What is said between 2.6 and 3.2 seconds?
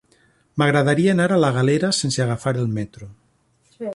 el metro.